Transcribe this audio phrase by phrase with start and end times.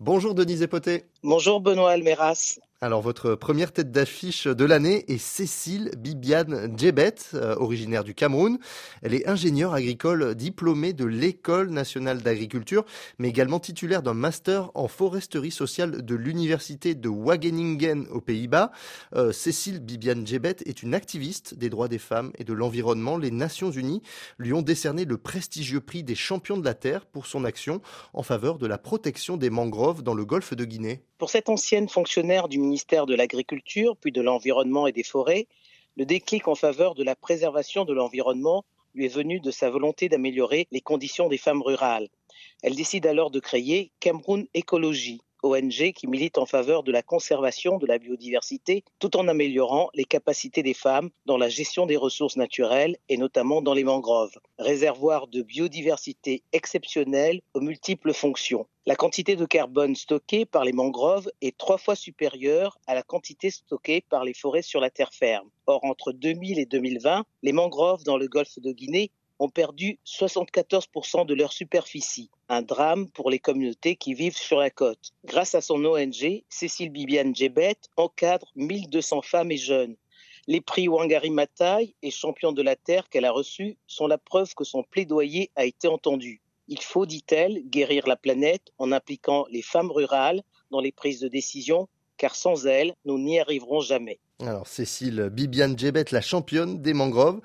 [0.00, 1.06] Bonjour Denise Epoté.
[1.24, 2.60] Bonjour Benoît Almeras.
[2.80, 8.60] Alors votre première tête d'affiche de l'année est Cécile Bibiane Djebet, euh, originaire du Cameroun.
[9.02, 12.84] Elle est ingénieure agricole diplômée de l'École nationale d'agriculture,
[13.18, 18.70] mais également titulaire d'un master en foresterie sociale de l'université de Wageningen aux Pays-Bas.
[19.16, 23.18] Euh, Cécile Bibiane Djebet est une activiste des droits des femmes et de l'environnement.
[23.18, 24.02] Les Nations Unies
[24.38, 27.80] lui ont décerné le prestigieux prix des champions de la Terre pour son action
[28.14, 31.02] en faveur de la protection des mangroves dans le golfe de Guinée.
[31.18, 35.46] Pour cette ancienne fonctionnaire du ministère de l'Agriculture, puis de l'Environnement et des Forêts,
[35.96, 40.08] le déclic en faveur de la préservation de l'environnement lui est venu de sa volonté
[40.08, 42.08] d'améliorer les conditions des femmes rurales.
[42.62, 47.78] Elle décide alors de créer Cameroun Écologie, ONG qui milite en faveur de la conservation
[47.78, 52.36] de la biodiversité tout en améliorant les capacités des femmes dans la gestion des ressources
[52.36, 58.66] naturelles et notamment dans les mangroves, réservoirs de biodiversité exceptionnels aux multiples fonctions.
[58.88, 63.50] La quantité de carbone stockée par les mangroves est trois fois supérieure à la quantité
[63.50, 65.50] stockée par les forêts sur la terre ferme.
[65.66, 71.26] Or, entre 2000 et 2020, les mangroves dans le golfe de Guinée ont perdu 74%
[71.26, 72.30] de leur superficie.
[72.48, 75.12] Un drame pour les communautés qui vivent sur la côte.
[75.24, 79.96] Grâce à son ONG, Cécile Bibiane Djebet encadre 1200 femmes et jeunes.
[80.46, 84.54] Les prix Wangari Maathai et champion de la Terre qu'elle a reçus sont la preuve
[84.54, 86.40] que son plaidoyer a été entendu.
[86.68, 91.28] Il faut, dit-elle, guérir la planète en impliquant les femmes rurales dans les prises de
[91.28, 94.20] décision, car sans elles, nous n'y arriverons jamais.
[94.40, 97.40] Alors Cécile Bibiane Djebet, la championne des mangroves.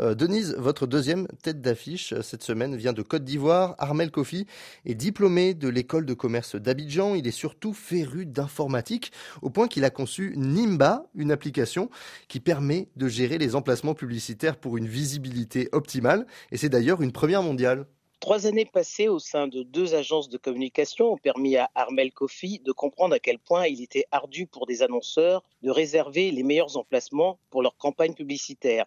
[0.00, 3.74] Euh, Denise, votre deuxième tête d'affiche euh, cette semaine vient de Côte d'Ivoire.
[3.76, 4.46] Armel Kofi
[4.86, 7.14] est diplômé de l'école de commerce d'Abidjan.
[7.14, 11.90] Il est surtout féru d'informatique au point qu'il a conçu Nimba, une application
[12.28, 16.26] qui permet de gérer les emplacements publicitaires pour une visibilité optimale.
[16.50, 17.84] Et c'est d'ailleurs une première mondiale.
[18.28, 22.58] Trois années passées au sein de deux agences de communication ont permis à Armel Kofi
[22.58, 26.76] de comprendre à quel point il était ardu pour des annonceurs de réserver les meilleurs
[26.76, 28.84] emplacements pour leur campagne publicitaire.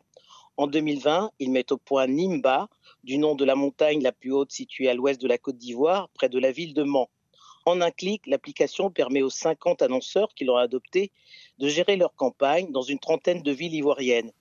[0.58, 2.70] En 2020, il met au point Nimba,
[3.04, 6.10] du nom de la montagne la plus haute située à l'ouest de la Côte d'Ivoire,
[6.10, 7.10] près de la ville de Mans.
[7.66, 11.12] En un clic, l'application permet aux 50 annonceurs qui l'ont adopté
[11.58, 14.34] de gérer leur campagne dans une trentaine de villes ivoiriennes.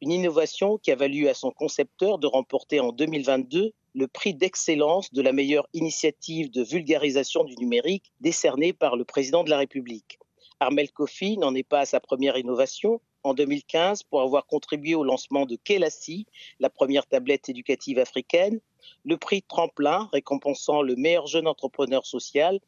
[0.00, 5.10] Une innovation qui a valu à son concepteur de remporter en 2022 le prix d'excellence
[5.14, 10.18] de la meilleure initiative de vulgarisation du numérique décerné par le président de la République.
[10.60, 13.00] Armel Kofi n'en est pas à sa première innovation.
[13.22, 16.26] En 2015, pour avoir contribué au lancement de Kelassi,
[16.60, 18.60] la première tablette éducative africaine,
[19.06, 22.60] le prix Tremplin, récompensant le meilleur jeune entrepreneur social,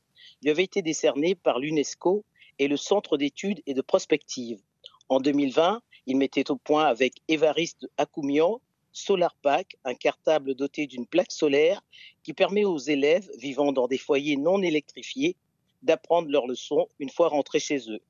[0.42, 2.24] lui avait été décerné par l'UNESCO
[2.58, 4.62] et le Centre d'études et de prospective.
[5.10, 8.62] En 2020, il mettait au point avec Évariste Akoumian
[8.92, 11.82] SolarPack, un cartable doté d'une plaque solaire
[12.22, 15.36] qui permet aux élèves vivant dans des foyers non électrifiés
[15.82, 18.00] d'apprendre leurs leçons une fois rentrés chez eux.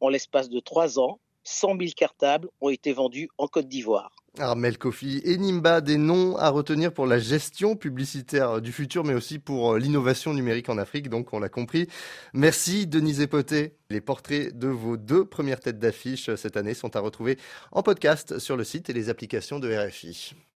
[0.00, 4.12] En l'espace de trois ans, 100 000 cartables ont été vendus en Côte d'Ivoire.
[4.40, 9.14] Armel Kofi et Nimba, des noms à retenir pour la gestion publicitaire du futur, mais
[9.14, 11.88] aussi pour euh, l'innovation numérique en Afrique, donc on l'a compris.
[12.32, 13.74] Merci Denise Epoté.
[13.90, 17.38] Les portraits de vos deux premières têtes d'affiche euh, cette année sont à retrouver
[17.72, 20.34] en podcast sur le site et les applications de RFI.